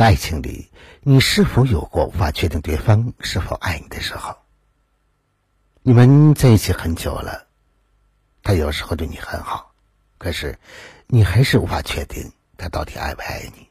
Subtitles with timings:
[0.00, 0.70] 在爱情里，
[1.02, 4.34] 你是否有过无法确定对方是否爱你的时候？
[5.82, 7.46] 你们在一起很久了，
[8.42, 9.74] 他有时候对你很好，
[10.16, 10.58] 可是
[11.06, 13.68] 你还是无法确定他到底爱不爱你。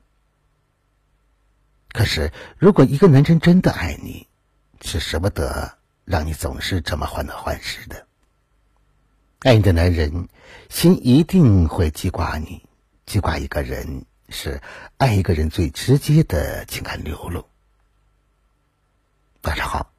[1.94, 4.28] 可是，如果一个男人真的爱你，
[4.82, 8.06] 是舍不得让你总是这么患得患失的。
[9.40, 10.30] 爱你的男人，
[10.70, 12.62] 心一定会记挂你。
[13.08, 14.62] 记挂一个人，是
[14.98, 17.46] 爱一个人最直接的情感流露。
[19.44, 19.92] 晚上好，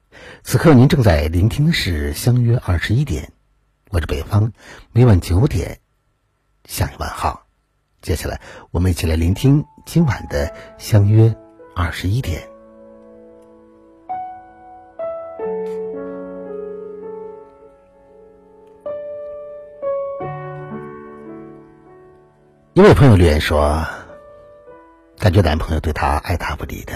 [0.43, 3.25] 此刻您正在聆听的是《相约二十一点》，
[3.89, 4.51] 我是北方，
[4.91, 5.79] 每晚九点
[6.65, 7.45] 向你问好。
[8.01, 11.29] 接下来，我们一起来聆听今晚的《相约》。
[11.73, 12.45] 二十一点，
[22.73, 23.87] 一位朋友留言说
[25.21, 26.93] ：“感觉男朋友对她爱答不理的，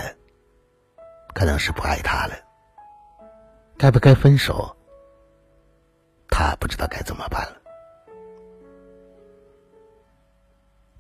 [1.36, 2.34] 可能是不爱她了。
[3.78, 4.76] 该不该分手？
[6.28, 7.62] 她不知道该怎么办了。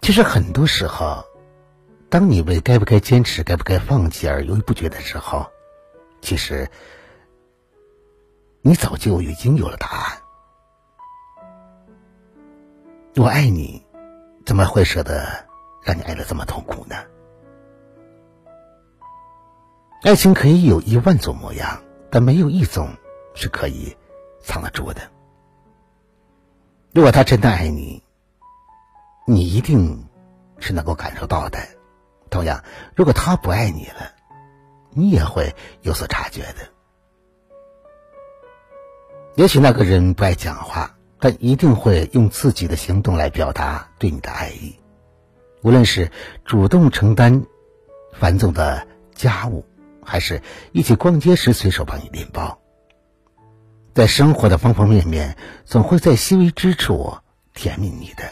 [0.01, 1.25] 其实很多时候。”
[2.07, 5.45] 当你为该不该坚持、该不该放弃而犹豫不决的时候，
[6.21, 6.69] 其实
[8.61, 10.21] 你早就已经有了答案。
[13.17, 13.85] 我爱你，
[14.45, 15.45] 怎么会舍得
[15.83, 16.95] 让你爱的这么痛苦呢？
[20.05, 22.89] 爱情可以有一万种模样，但没有一种
[23.33, 23.97] 是可以
[24.39, 25.01] 藏得住的。
[26.93, 28.03] 如果他真的爱你，
[29.25, 30.05] 你一定
[30.59, 31.57] 是能够感受到的。
[32.29, 32.63] 同样，
[32.95, 34.11] 如果他不爱你了，
[34.91, 36.69] 你也会有所察觉的。
[39.33, 44.75] 也许那个人不爱讲话，但一定会用自己的行动来表达对你的爱意。
[45.63, 46.11] 无论是
[46.43, 47.47] 主动承担
[48.13, 49.65] 繁重的家务，
[50.05, 52.59] 还是一起逛街时随手帮你拎包，
[53.93, 55.35] 在生活的方方面面，
[55.65, 57.17] 总会在细微之处
[57.53, 58.23] 甜蜜你的。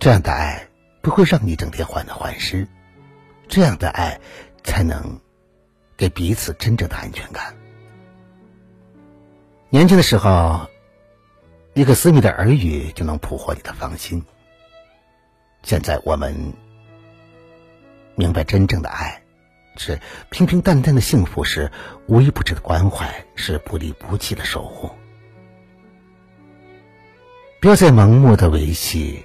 [0.00, 0.66] 这样的爱。
[1.02, 2.68] 不会让你整天患得患失，
[3.48, 4.20] 这样的爱
[4.62, 5.18] 才能
[5.96, 7.56] 给彼此真正的安全感。
[9.70, 10.68] 年轻的时候，
[11.72, 14.22] 一个私密的耳语就能捕获你的芳心。
[15.62, 16.52] 现在我们
[18.20, 19.22] 明白，真正的爱
[19.78, 19.98] 是
[20.28, 21.72] 平平淡淡的幸福，是
[22.06, 24.90] 无微不至的关怀，是不离不弃的守护。
[27.62, 29.24] 不要再盲目的维系。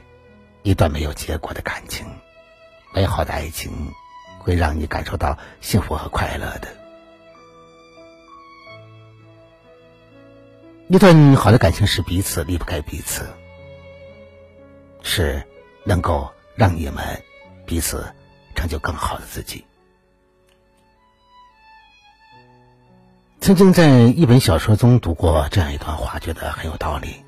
[0.63, 2.07] 一段没有结果的感情，
[2.93, 3.71] 美好的爱情
[4.39, 6.69] 会让你感受到幸福和快乐的。
[10.87, 13.27] 一段好的感情是彼此离不开彼此，
[15.03, 15.43] 是
[15.83, 17.03] 能够让你们
[17.65, 18.07] 彼此
[18.65, 19.63] 成就更好的自己。
[23.39, 27.23] 曾经在一本小说中读过这样一段话，觉得很有道理。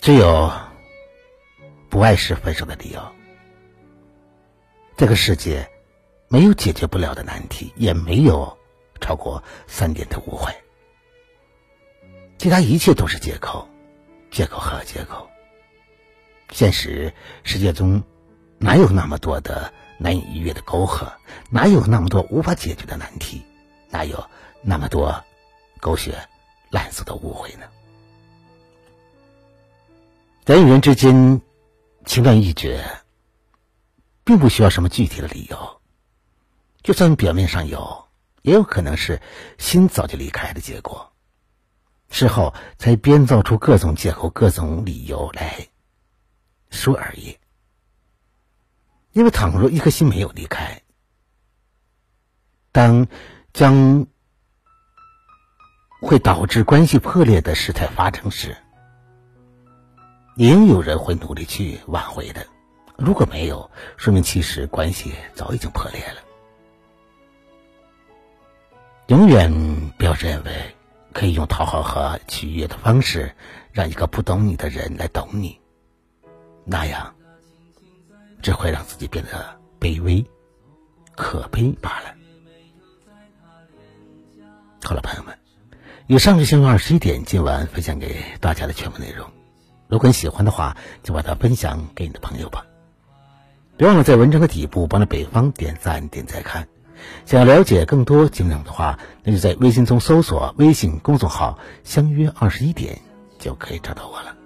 [0.00, 0.50] 只有
[1.88, 3.00] 不爱是分手的理由。
[4.96, 5.70] 这个世界
[6.26, 8.58] 没有解决不了的难题，也没有
[9.00, 10.52] 超过三点的误会，
[12.36, 13.68] 其他一切都是借口，
[14.32, 15.30] 借口和借口。
[16.50, 18.02] 现实世界中
[18.62, 21.10] 哪有那么多的难以逾越的沟壑？
[21.48, 23.42] 哪有那么多无法解决的难题？
[23.88, 24.22] 哪有
[24.60, 25.24] 那么多
[25.80, 26.14] 狗血
[26.68, 27.64] 烂俗的误会呢？
[30.44, 31.40] 人与人之间
[32.04, 32.84] 情断意绝，
[34.24, 35.80] 并不需要什么具体的理由。
[36.82, 38.08] 就算表面上有，
[38.42, 39.22] 也有可能是
[39.56, 41.10] 心早就离开的结果，
[42.10, 45.66] 事后才编造出各种借口、各种理由来
[46.68, 47.34] 说而已。
[49.12, 50.82] 因为倘若一颗心没有离开，
[52.72, 53.06] 当
[53.52, 54.06] 将
[56.00, 58.56] 会导致关系破裂的事态发生时。
[60.36, 62.46] 也有人会努力去挽回的，
[62.96, 66.22] 如果没有，说明其实关系早已经破裂了。
[69.08, 69.52] 永远
[69.98, 70.76] 不要认为
[71.12, 73.34] 可以用讨好和取悦的方式
[73.72, 75.60] 让一个不懂你的人来懂你，
[76.64, 77.12] 那样
[78.42, 80.24] 只会让自己变得卑微、
[81.14, 82.14] 可悲罢了。
[84.82, 85.38] 好了，朋友们，
[86.06, 89.30] 以上是相约二十一点今晚分享给大家的全部内容。
[89.88, 92.64] 如果你喜欢的话，就把它分享给你的朋友吧。
[93.76, 96.68] 别忘了在文章的底部帮着北方点赞、点再看。
[97.24, 103.00] 想要了解更多节目内容的话，那就在微信中搜索微信公众号“相约二十一点”，
[103.38, 104.36] 就可以找到我了。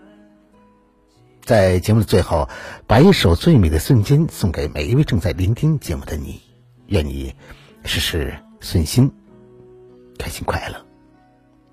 [1.44, 2.48] 在节目的最后，
[2.86, 6.40] 把一首最美的瞬间送给每一位正在聆听节目的你，
[6.86, 7.34] 愿你
[7.84, 9.12] 事事顺心，
[10.18, 10.76] 开心快乐。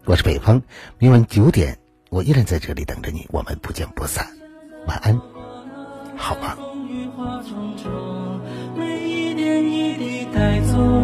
[0.03, 0.61] 我是北方，
[0.97, 1.79] 明晚九点，
[2.09, 4.27] 我依然在这里等着你，我们不见不散。
[4.87, 5.17] 晚安，
[6.17, 6.57] 好吗？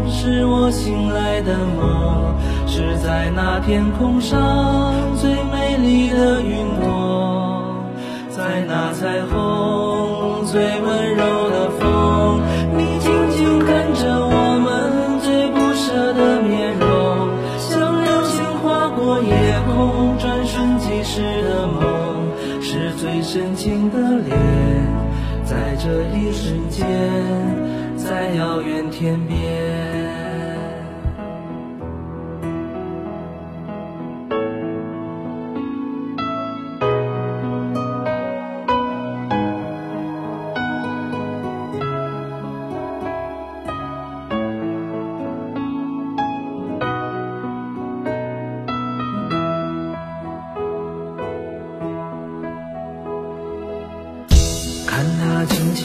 [0.09, 2.35] 是我醒来的梦，
[2.67, 7.36] 是在那天空上最美丽的云朵，
[8.47, 12.41] 在那彩虹最温柔的风，
[12.77, 17.27] 你静静看着我们最不舍的面容，
[17.59, 24.39] 像流星划过夜空，转瞬即逝的梦，是最深情的脸，
[25.43, 26.87] 在这一瞬间，
[27.97, 29.86] 在遥远天边。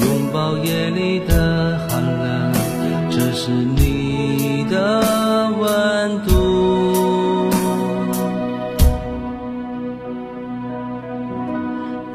[0.00, 2.52] 拥抱夜里的寒冷，
[3.10, 5.00] 这是你的
[5.58, 6.30] 温度。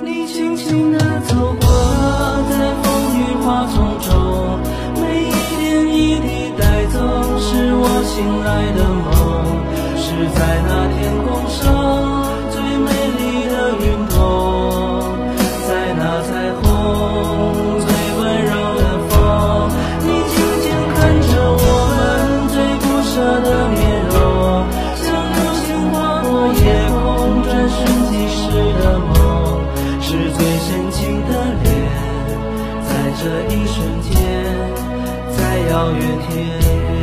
[0.04, 0.98] 你轻轻地
[1.28, 1.68] 走过，
[2.50, 2.86] 在风
[3.18, 4.10] 雨花丛中，
[5.02, 7.00] 每一点一滴带走，
[7.40, 9.10] 是我醒来的梦，
[9.96, 10.06] 是
[10.38, 11.01] 在那天
[33.24, 34.12] 这一瞬间，
[35.38, 36.30] 在遥远天
[36.90, 36.98] 边，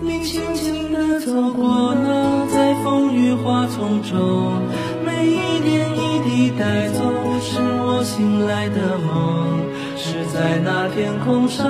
[0.00, 4.62] 你轻轻地走过了，在风雨花丛中，
[5.04, 7.02] 每一点一滴带走，
[7.40, 9.66] 是我醒来的梦，
[9.96, 11.66] 是在那天空上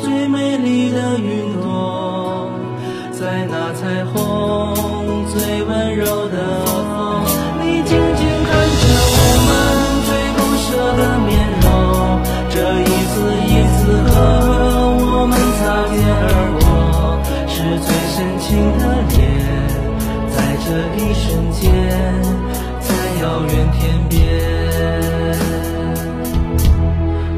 [0.00, 2.48] 最美丽的云朵，
[3.12, 4.74] 在那彩虹
[5.26, 6.26] 最温柔
[20.96, 21.72] 一瞬间
[22.80, 24.18] 在遥远天边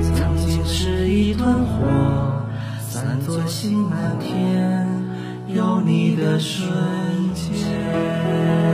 [0.03, 2.47] 曾经是一团火
[2.81, 4.87] 散作星满天
[5.49, 6.69] 有你的瞬
[7.35, 8.74] 间。